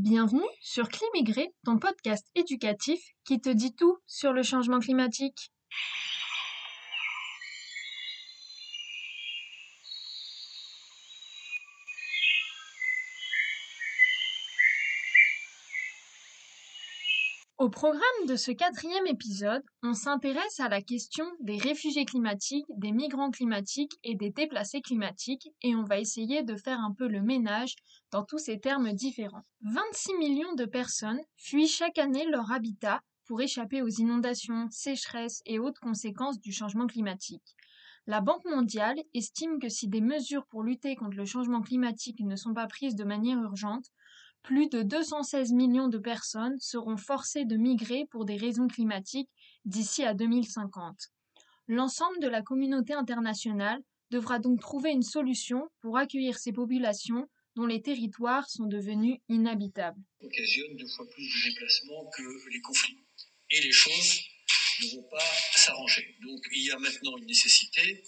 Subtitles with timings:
[0.00, 5.50] Bienvenue sur Climigré, ton podcast éducatif qui te dit tout sur le changement climatique.
[17.58, 22.92] Au programme de ce quatrième épisode, on s'intéresse à la question des réfugiés climatiques, des
[22.92, 27.20] migrants climatiques et des déplacés climatiques et on va essayer de faire un peu le
[27.20, 27.74] ménage
[28.12, 29.42] dans tous ces termes différents.
[29.62, 35.58] 26 millions de personnes fuient chaque année leur habitat pour échapper aux inondations, sécheresses et
[35.58, 37.56] autres conséquences du changement climatique.
[38.06, 42.36] La Banque mondiale estime que si des mesures pour lutter contre le changement climatique ne
[42.36, 43.90] sont pas prises de manière urgente,
[44.42, 49.30] plus de 216 millions de personnes seront forcées de migrer pour des raisons climatiques
[49.64, 50.96] d'ici à 2050.
[51.68, 57.66] L'ensemble de la communauté internationale devra donc trouver une solution pour accueillir ces populations dont
[57.66, 60.00] les territoires sont devenus inhabitables.
[60.20, 62.98] Occasionne deux fois plus de déplacements que les conflits.
[63.50, 64.22] Et les choses
[64.82, 66.16] ne vont pas s'arranger.
[66.22, 68.02] Donc il y a maintenant une nécessité,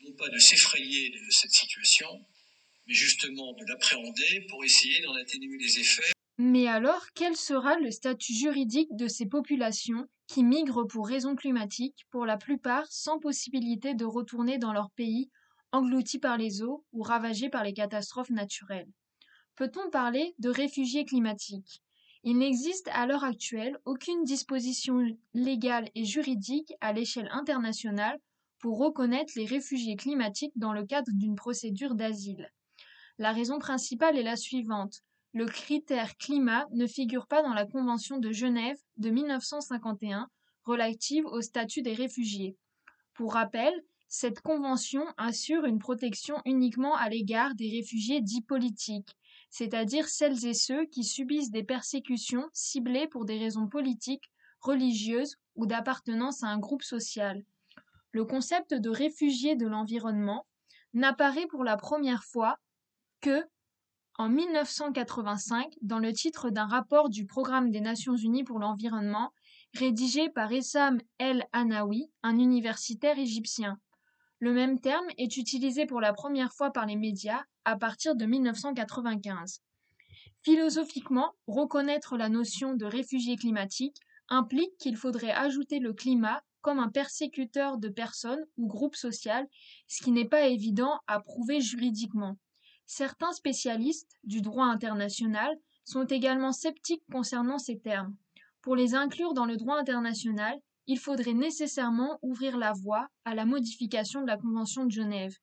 [0.00, 2.26] non pas de s'effrayer de cette situation,
[2.86, 6.12] mais justement de l'appréhender pour essayer d'en atténuer les effets.
[6.38, 12.06] Mais alors, quel sera le statut juridique de ces populations qui migrent pour raisons climatiques,
[12.10, 15.30] pour la plupart sans possibilité de retourner dans leur pays,
[15.70, 18.90] engloutis par les eaux ou ravagés par les catastrophes naturelles?
[19.54, 21.82] Peut-on parler de réfugiés climatiques?
[22.24, 24.98] Il n'existe à l'heure actuelle aucune disposition
[25.34, 28.18] légale et juridique à l'échelle internationale
[28.58, 32.50] pour reconnaître les réfugiés climatiques dans le cadre d'une procédure d'asile.
[33.18, 35.02] La raison principale est la suivante.
[35.32, 40.28] Le critère climat ne figure pas dans la Convention de Genève de 1951
[40.64, 42.56] relative au statut des réfugiés.
[43.14, 43.72] Pour rappel,
[44.08, 49.16] cette convention assure une protection uniquement à l'égard des réfugiés dits politiques,
[49.48, 54.28] c'est-à-dire celles et ceux qui subissent des persécutions ciblées pour des raisons politiques,
[54.60, 57.44] religieuses ou d'appartenance à un groupe social.
[58.10, 60.46] Le concept de réfugié de l'environnement
[60.94, 62.56] n'apparaît pour la première fois
[63.24, 63.42] que,
[64.18, 69.32] en 1985, dans le titre d'un rapport du Programme des Nations Unies pour l'environnement,
[69.72, 73.80] rédigé par Essam El Anawi, un universitaire égyptien.
[74.40, 78.26] Le même terme est utilisé pour la première fois par les médias à partir de
[78.26, 79.62] 1995.
[80.42, 83.96] Philosophiquement, reconnaître la notion de réfugié climatique
[84.28, 89.48] implique qu'il faudrait ajouter le climat comme un persécuteur de personnes ou groupes sociaux,
[89.88, 92.36] ce qui n'est pas évident à prouver juridiquement.
[92.86, 98.16] Certains spécialistes du droit international sont également sceptiques concernant ces termes.
[98.62, 103.46] Pour les inclure dans le droit international, il faudrait nécessairement ouvrir la voie à la
[103.46, 105.34] modification de la Convention de Genève.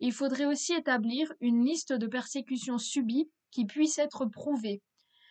[0.00, 4.82] Il faudrait aussi établir une liste de persécutions subies qui puisse être prouvée.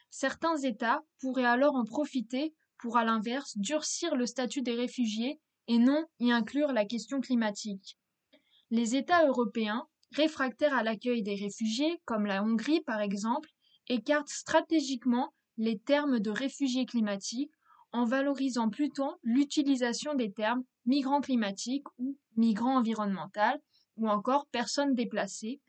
[0.09, 5.77] Certains États pourraient alors en profiter pour, à l'inverse, durcir le statut des réfugiés et
[5.77, 7.97] non y inclure la question climatique.
[8.69, 13.49] Les États européens réfractaires à l'accueil des réfugiés, comme la Hongrie par exemple,
[13.89, 17.51] écartent stratégiquement les termes de réfugiés climatiques
[17.91, 23.59] en valorisant plutôt l'utilisation des termes migrants climatiques ou migrants environnemental
[23.97, 25.61] ou encore personnes déplacées,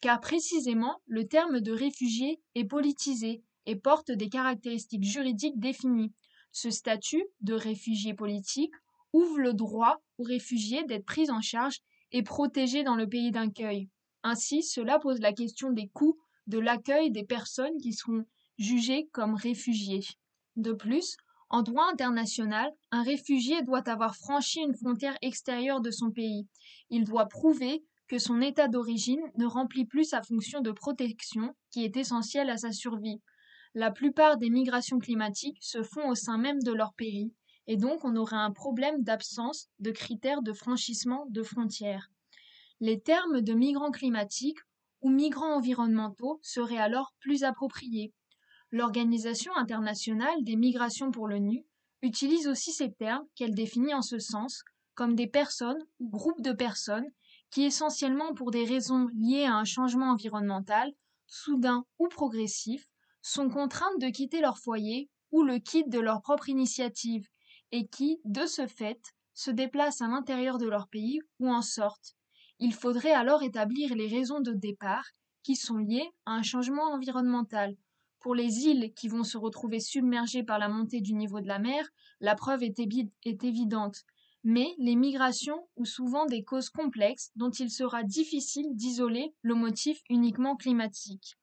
[0.00, 6.12] car précisément le terme de réfugié est politisé et porte des caractéristiques juridiques définies.
[6.52, 8.74] Ce statut de réfugié politique
[9.12, 11.78] ouvre le droit aux réfugiés d'être pris en charge
[12.12, 13.88] et protégés dans le pays d'accueil.
[14.22, 18.24] Ainsi, cela pose la question des coûts de l'accueil des personnes qui seront
[18.58, 20.04] jugées comme réfugiés.
[20.56, 21.16] De plus,
[21.50, 26.46] en droit international, un réfugié doit avoir franchi une frontière extérieure de son pays.
[26.90, 31.84] Il doit prouver que son état d'origine ne remplit plus sa fonction de protection qui
[31.84, 33.20] est essentielle à sa survie.
[33.74, 37.32] La plupart des migrations climatiques se font au sein même de leur pays,
[37.66, 42.08] et donc on aurait un problème d'absence de critères de franchissement de frontières.
[42.80, 44.58] Les termes de migrants climatiques
[45.00, 48.12] ou migrants environnementaux seraient alors plus appropriés.
[48.70, 51.64] L'Organisation internationale des migrations pour l'ONU
[52.02, 54.62] utilise aussi ces termes qu'elle définit en ce sens
[54.94, 57.06] comme des personnes ou groupes de personnes
[57.50, 60.90] qui, essentiellement pour des raisons liées à un changement environnemental,
[61.26, 62.86] soudain ou progressif,
[63.20, 67.26] sont contraintes de quitter leur foyer ou le quittent de leur propre initiative
[67.72, 69.00] et qui, de ce fait,
[69.34, 72.14] se déplacent à l'intérieur de leur pays ou en sortent.
[72.58, 75.06] Il faudrait alors établir les raisons de départ
[75.42, 77.76] qui sont liées à un changement environnemental.
[78.20, 81.58] Pour les îles qui vont se retrouver submergées par la montée du niveau de la
[81.58, 81.88] mer,
[82.20, 82.78] la preuve est,
[83.42, 84.02] évidente.
[84.44, 90.00] Mais les migrations ont souvent des causes complexes dont il sera difficile d'isoler le motif
[90.08, 91.36] uniquement climatique.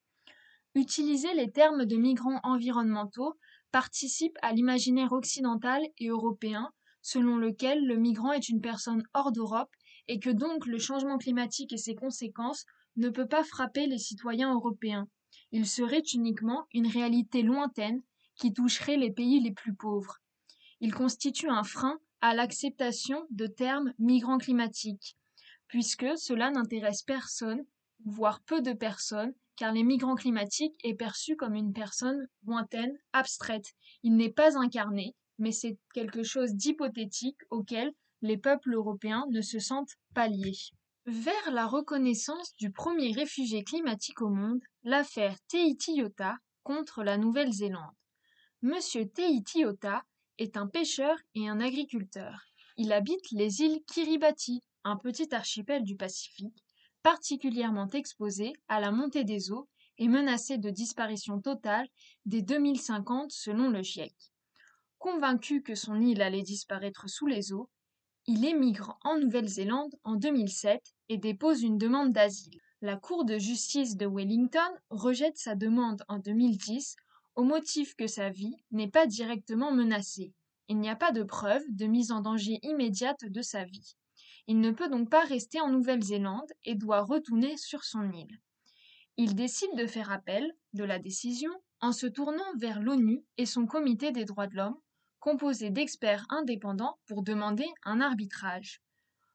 [0.75, 3.37] Utiliser les termes de migrants environnementaux
[3.71, 6.71] participe à l'imaginaire occidental et européen
[7.01, 9.71] selon lequel le migrant est une personne hors d'Europe
[10.07, 12.65] et que donc le changement climatique et ses conséquences
[12.97, 15.07] ne peut pas frapper les citoyens européens.
[15.51, 18.01] Il serait uniquement une réalité lointaine
[18.35, 20.17] qui toucherait les pays les plus pauvres.
[20.81, 25.17] Il constitue un frein à l'acceptation de termes migrants climatiques,
[25.67, 27.63] puisque cela n'intéresse personne,
[28.05, 33.73] voire peu de personnes, car les migrants climatiques est perçu comme une personne lointaine, abstraite.
[34.03, 37.91] Il n'est pas incarné, mais c'est quelque chose d'hypothétique auquel
[38.21, 40.57] les peuples européens ne se sentent pas liés.
[41.05, 47.95] Vers la reconnaissance du premier réfugié climatique au monde, l'affaire Teitiyota contre la Nouvelle-Zélande.
[48.61, 50.03] Monsieur Teitiyota
[50.37, 52.45] est un pêcheur et un agriculteur.
[52.77, 56.63] Il habite les îles Kiribati, un petit archipel du Pacifique,
[57.03, 59.67] particulièrement exposé à la montée des eaux
[59.97, 61.87] et menacé de disparition totale
[62.25, 64.15] dès 2050 selon le GIEC.
[64.97, 67.69] Convaincu que son île allait disparaître sous les eaux,
[68.25, 72.59] il émigre en Nouvelle-Zélande en 2007 et dépose une demande d'asile.
[72.81, 76.95] La Cour de justice de Wellington rejette sa demande en 2010
[77.35, 80.33] au motif que sa vie n'est pas directement menacée.
[80.67, 83.95] Il n'y a pas de preuve de mise en danger immédiate de sa vie.
[84.49, 88.39] Il ne peut donc pas rester en Nouvelle-Zélande et doit retourner sur son île.
[89.15, 91.51] Il décide de faire appel de la décision
[91.81, 94.79] en se tournant vers l'ONU et son comité des droits de l'homme
[95.19, 98.81] composé d'experts indépendants pour demander un arbitrage.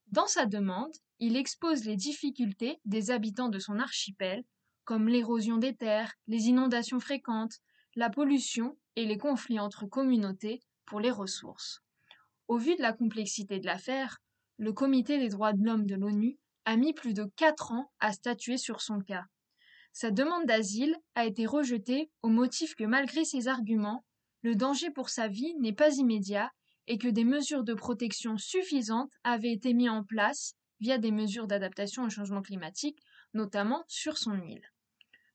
[0.09, 4.43] Dans sa demande, il expose les difficultés des habitants de son archipel,
[4.83, 7.61] comme l'érosion des terres, les inondations fréquentes,
[7.95, 11.85] la pollution et les conflits entre communautés pour les ressources.
[12.49, 14.19] Au vu de la complexité de l'affaire,
[14.59, 18.13] le Comité des droits de l'homme de l'ONU a mis plus de quatre ans à
[18.13, 19.25] statuer sur son cas.
[19.93, 24.05] Sa demande d'asile a été rejetée au motif que malgré ses arguments,
[24.43, 26.51] le danger pour sa vie n'est pas immédiat
[26.87, 31.47] et que des mesures de protection suffisantes avaient été mises en place via des mesures
[31.47, 32.99] d'adaptation au changement climatique,
[33.33, 34.73] notamment sur son île.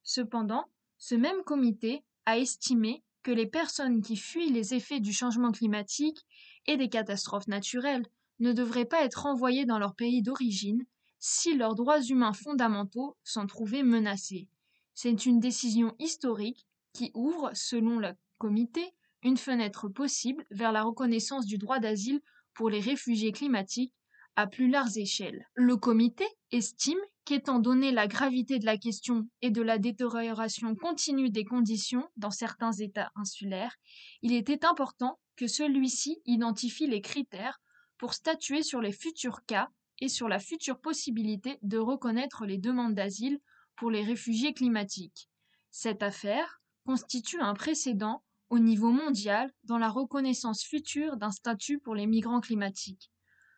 [0.03, 0.65] Cependant,
[0.97, 6.25] ce même comité a estimé que les personnes qui fuient les effets du changement climatique
[6.67, 8.05] et des catastrophes naturelles
[8.39, 10.85] ne devraient pas être renvoyées dans leur pays d'origine
[11.19, 14.47] si leurs droits humains fondamentaux sont trouvés menacés.
[14.93, 18.93] C'est une décision historique qui ouvre, selon le comité,
[19.23, 22.21] une fenêtre possible vers la reconnaissance du droit d'asile
[22.53, 23.93] pour les réfugiés climatiques
[24.35, 25.45] à plus large échelle.
[25.53, 31.29] Le comité estime qu'étant donné la gravité de la question et de la détérioration continue
[31.29, 33.75] des conditions dans certains États insulaires,
[34.21, 37.59] il était important que celui-ci identifie les critères
[37.99, 39.69] pour statuer sur les futurs cas
[39.99, 43.39] et sur la future possibilité de reconnaître les demandes d'asile
[43.75, 45.29] pour les réfugiés climatiques.
[45.69, 51.93] Cette affaire constitue un précédent au niveau mondial dans la reconnaissance future d'un statut pour
[51.93, 53.11] les migrants climatiques.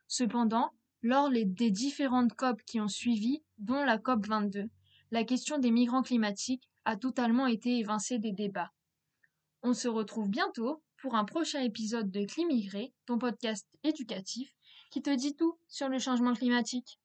[0.07, 0.71] Cependant,
[1.01, 4.69] lors des différentes COP qui ont suivi, dont la COP 22,
[5.11, 8.71] la question des migrants climatiques a totalement été évincée des débats.
[9.61, 14.55] On se retrouve bientôt pour un prochain épisode de Climigré, ton podcast éducatif
[14.91, 16.99] qui te dit tout sur le changement climatique.